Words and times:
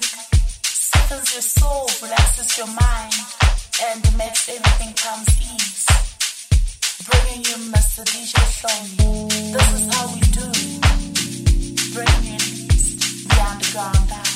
music 0.00 0.26
your 1.32 1.42
soul, 1.42 1.86
relaxes 2.02 2.58
your 2.58 2.66
mind, 2.66 3.14
and 3.88 4.16
makes 4.16 4.48
everything 4.48 4.92
come 4.94 5.22
ease. 5.38 5.86
Bringing 7.08 7.44
you 7.44 7.72
Mr. 7.72 8.04
DJ 8.04 8.34
Hloni. 8.56 9.52
This 9.52 9.72
is 9.72 9.94
how 9.94 10.06
we 10.12 10.20
do. 10.36 10.48
Bringing 11.94 12.68
the 13.28 13.46
underground 13.50 14.08
down. 14.08 14.35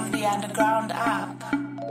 from 0.00 0.12
the 0.12 0.24
underground 0.26 0.92
up. 0.92 1.42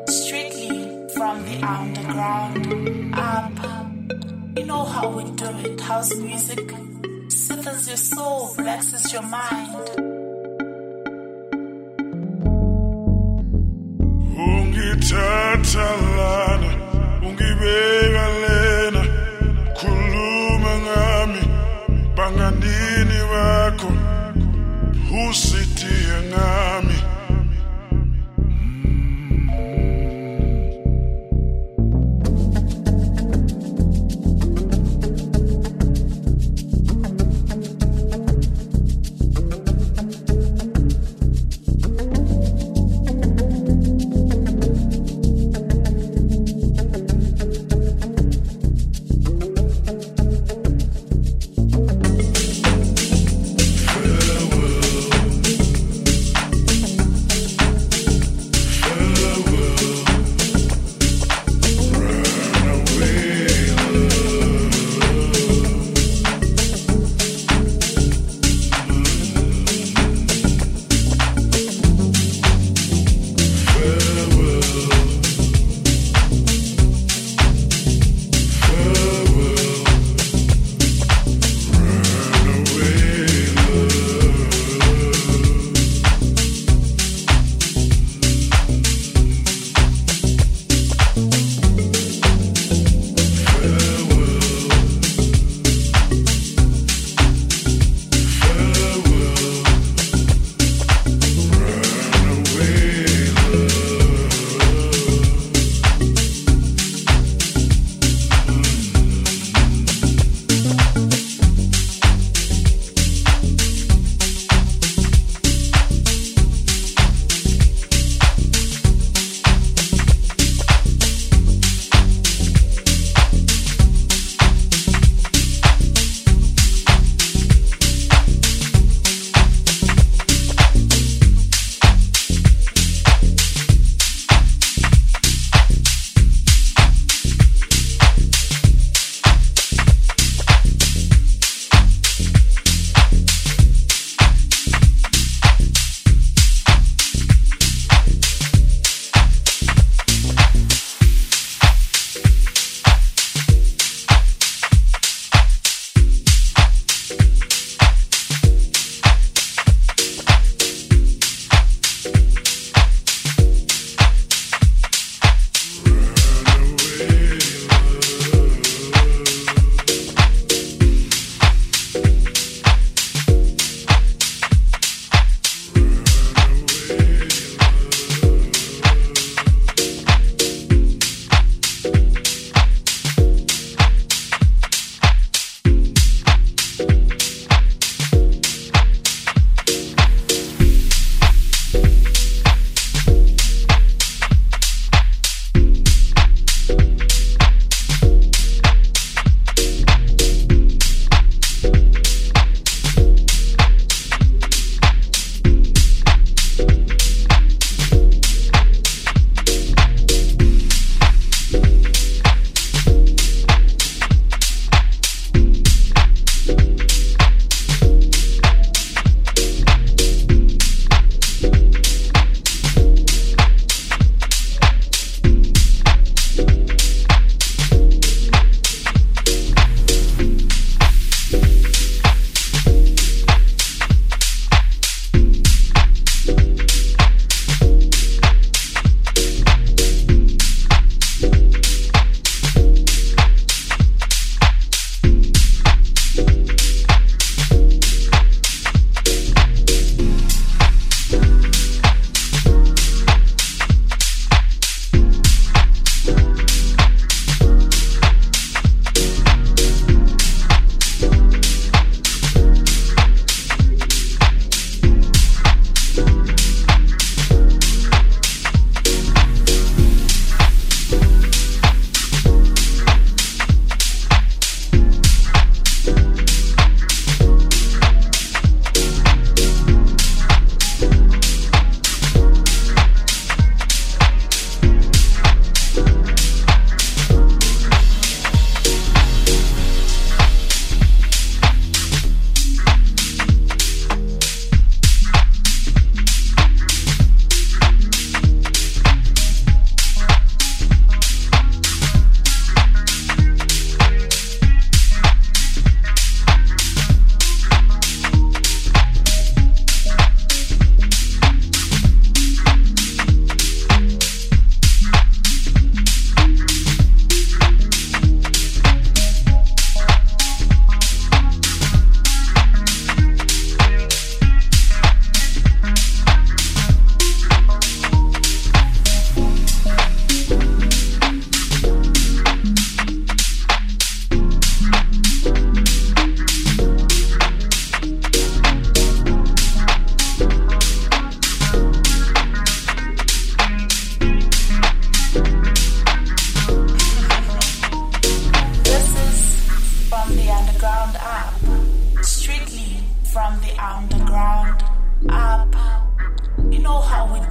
Strictly 0.10 0.70
from 1.16 1.46
the 1.46 1.58
underground 1.64 3.14
up. 3.14 4.58
You 4.58 4.66
know 4.66 4.84
how 4.84 5.10
we 5.10 5.24
do 5.32 5.50
it. 5.66 5.80
House 5.82 6.16
music 6.16 6.72
soothes 7.30 7.88
your 7.88 7.98
soul, 7.98 8.56
relaxes 8.58 9.14
your 9.14 9.22
mind. 9.22 9.86
ungithatha 14.48 15.88
lana 16.18 16.72
ungibeka 17.28 18.26
lena 18.42 19.04
kuluma 19.78 20.74
ngami 20.86 21.44
bangandini 22.16 23.20
wako. 23.32 23.90
who 25.10 25.34
sit 25.34 25.69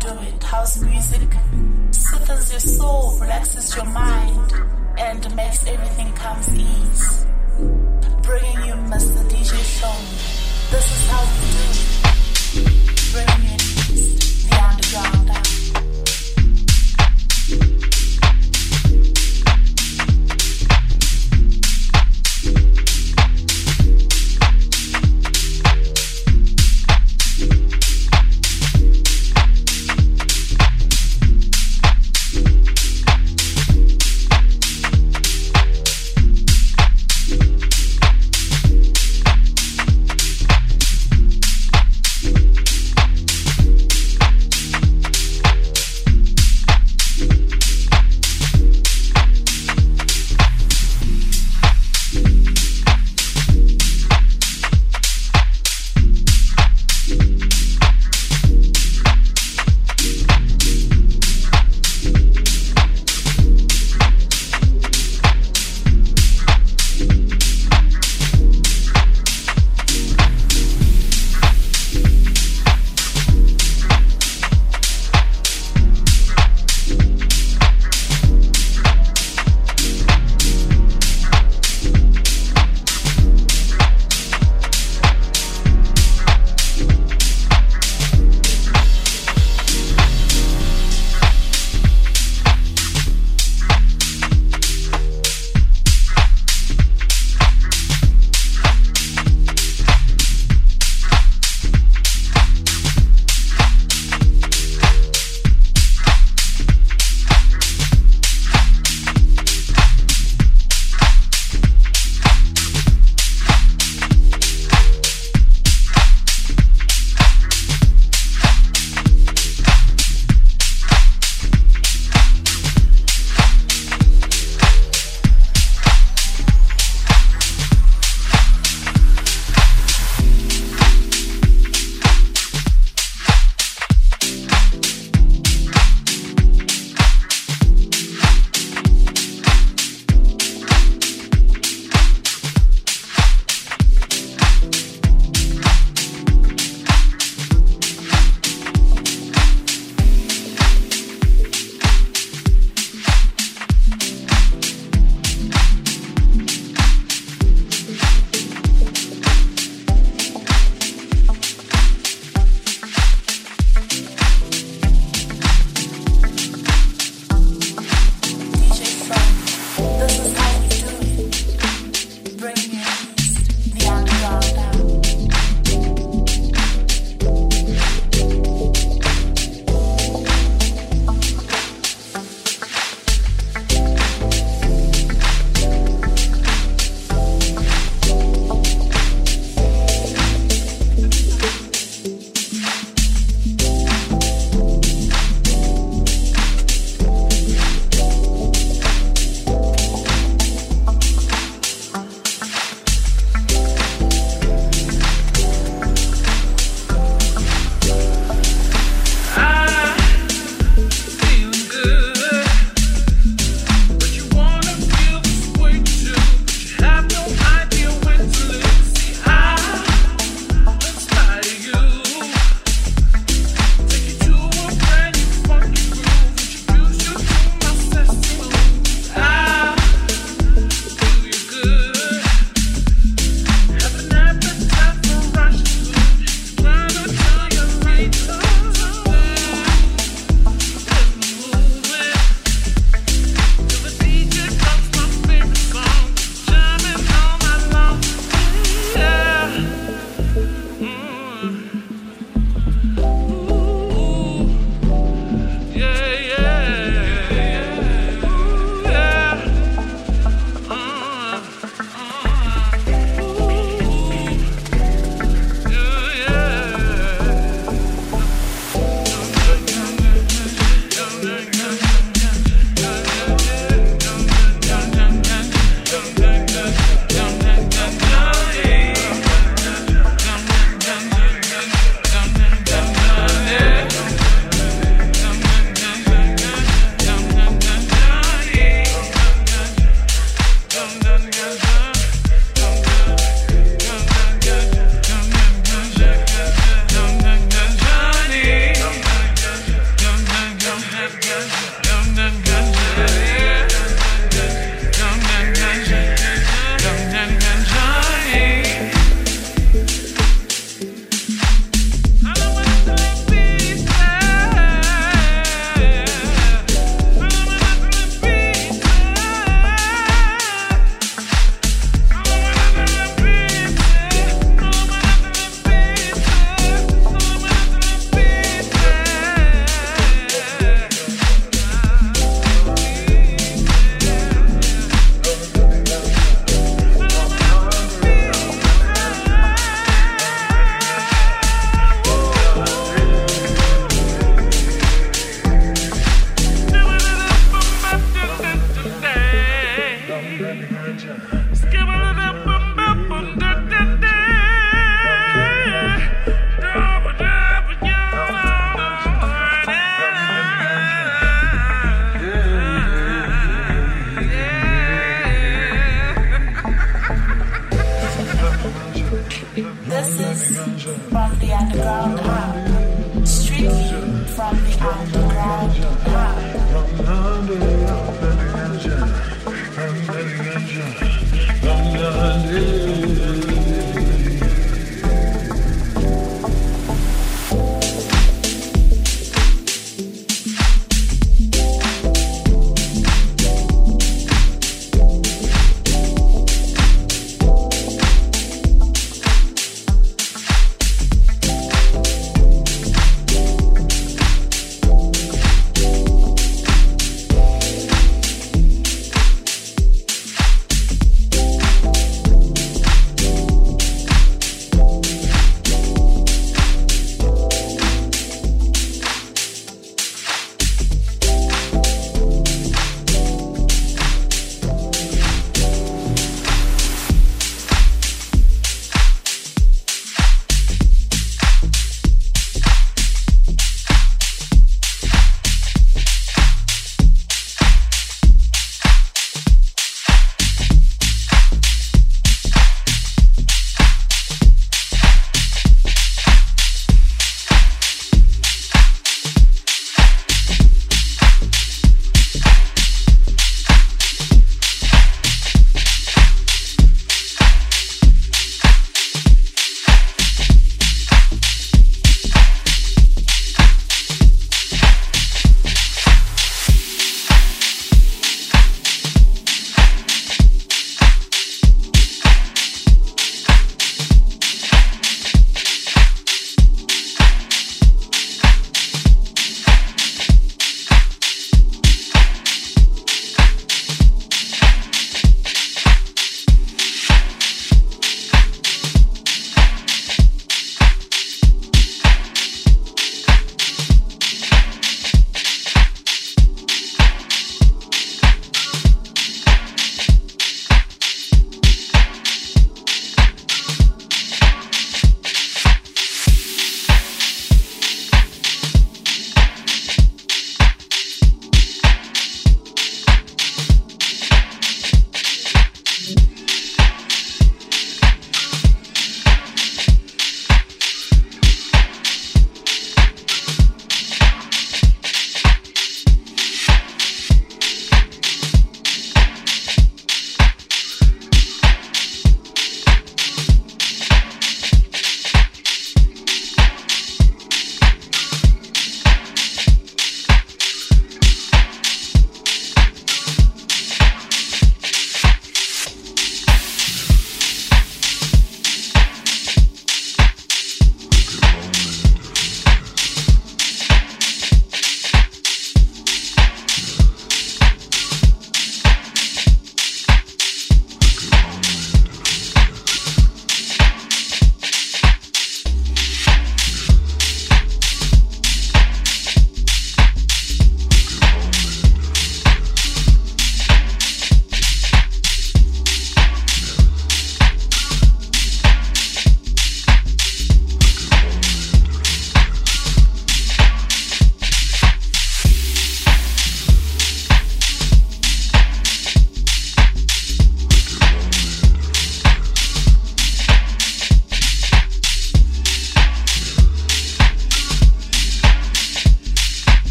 do 0.00 0.08
it. 0.20 0.42
House 0.42 0.80
music 0.80 1.28
soothes 1.90 2.50
your 2.50 2.60
soul, 2.60 3.18
relaxes 3.20 3.76
your 3.76 3.84
mind, 3.86 4.52
and 4.98 5.36
makes 5.36 5.66
everything 5.66 6.12
come 6.14 6.40
ease. 6.54 7.26
Bringing 8.22 8.66
you 8.66 8.74
Mr. 8.92 9.20
DJ 9.30 9.52
Hloni. 9.76 10.70
This 10.70 10.86
is 10.96 11.10
how 11.10 11.22
we 11.36 11.46
do 11.56 11.64
it. 11.72 11.88
Bringing 13.12 13.58
the 14.48 14.56
underground. 14.64 15.65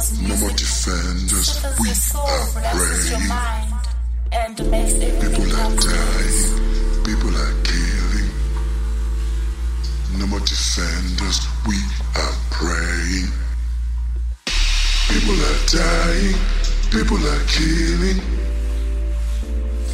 Because 0.00 0.22
no 0.22 0.34
more 0.36 0.56
defenders, 0.56 1.60
we 1.78 1.90
are 1.92 2.48
praying. 2.72 3.20
People 5.20 5.52
are 5.60 5.76
dying, 5.76 7.04
people 7.04 7.36
are 7.36 7.54
killing. 7.68 8.30
No 10.16 10.26
more 10.26 10.40
defenders, 10.40 11.40
we 11.68 11.76
are 12.16 12.34
praying. 12.48 13.28
People 15.12 15.36
are 15.36 15.60
dying, 15.68 16.34
people 16.90 17.20
are 17.20 17.44
killing. 17.44 18.20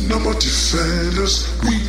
No 0.07 0.21
more 0.21 0.35
defenders, 0.35 1.51
we 1.65 1.86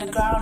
underground 0.00 0.39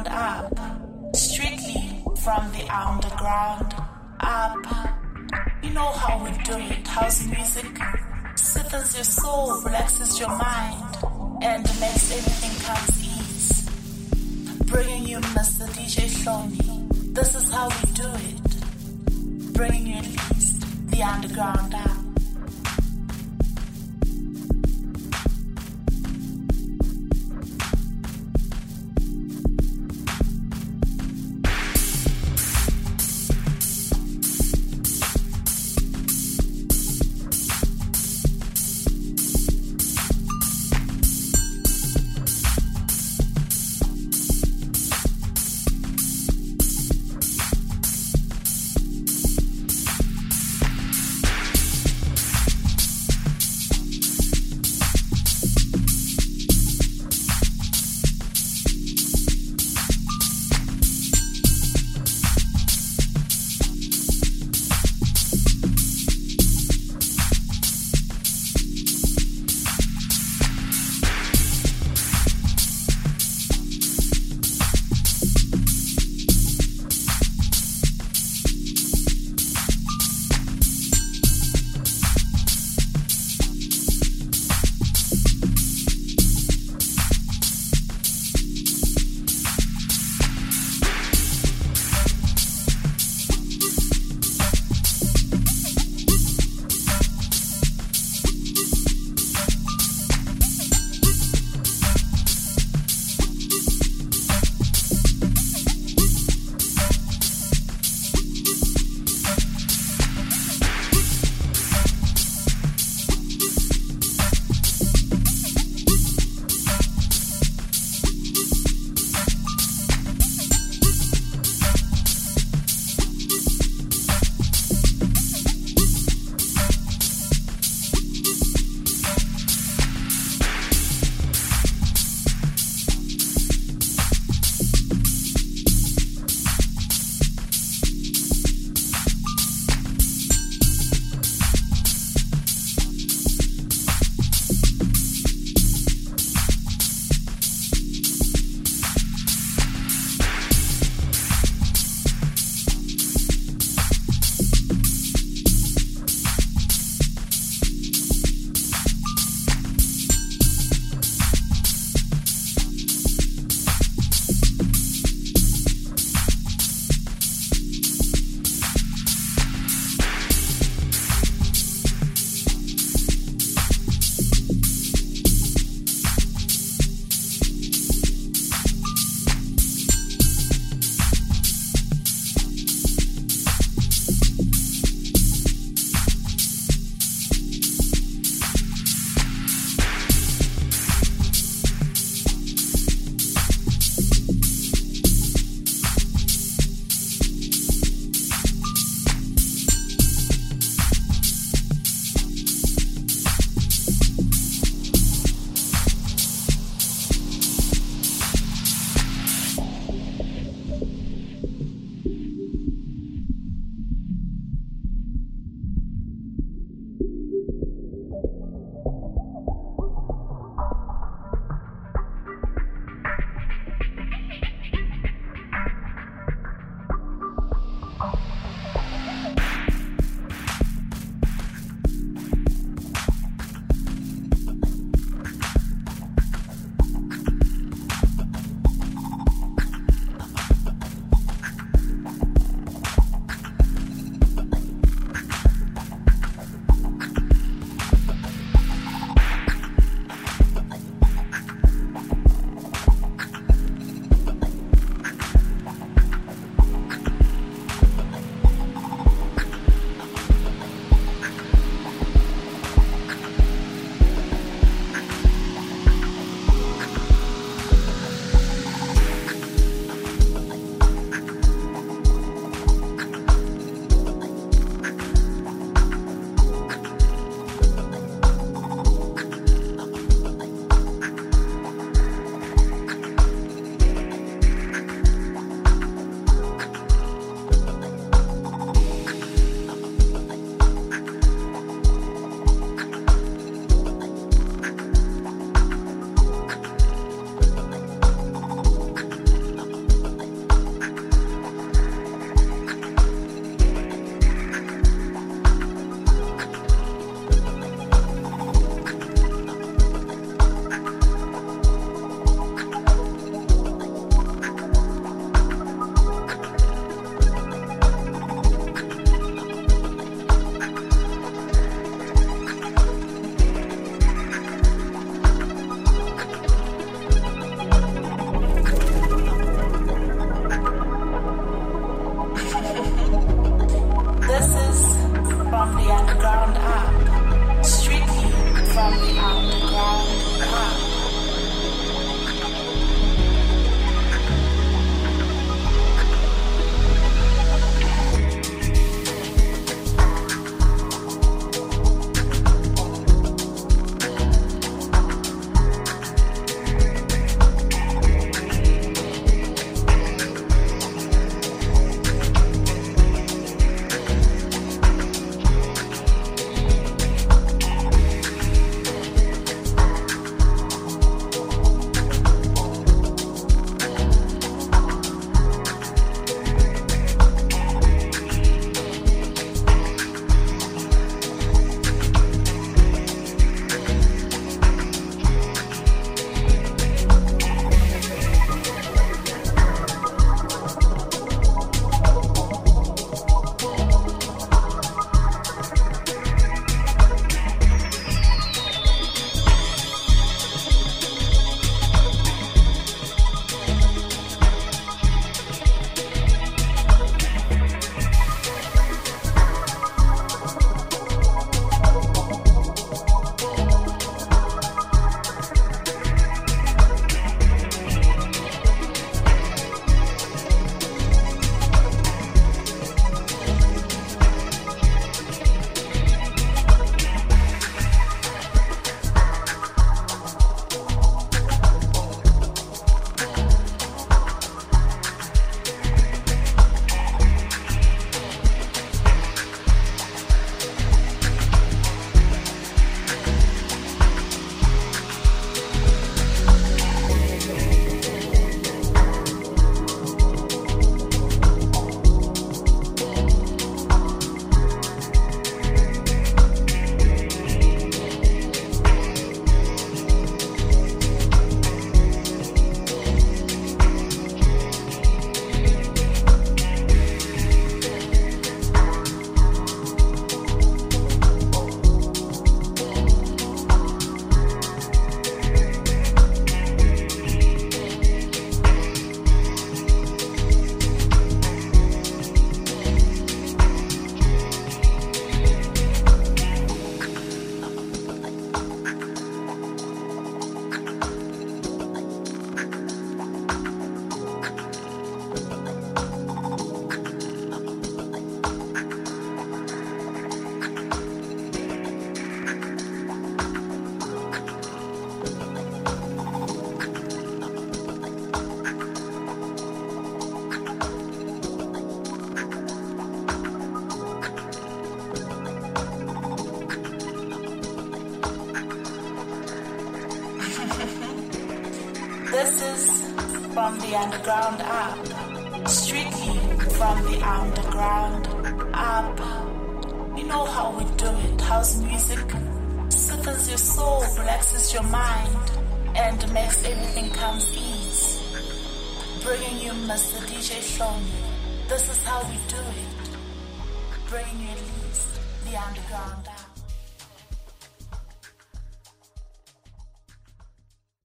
the 523.89 523.97
underground 523.97 524.68